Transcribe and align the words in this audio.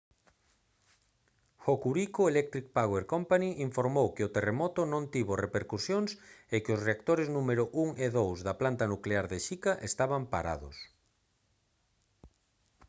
hokuriku 1.65 2.21
electric 2.31 2.65
power 2.77 3.01
co 3.11 3.17
informou 3.67 4.07
que 4.15 4.25
o 4.27 4.33
terremoto 4.35 4.81
non 4.93 5.03
tivo 5.13 5.33
repercusións 5.45 6.11
e 6.55 6.57
que 6.63 6.73
os 6.75 6.83
reactores 6.87 7.27
número 7.37 7.63
1 7.85 8.03
e 8.05 8.07
2 8.19 8.47
na 8.47 8.53
planta 8.61 8.85
nuclear 8.93 9.25
de 9.31 9.37
shika 9.45 9.73
estaban 9.89 10.23
parados 10.33 10.75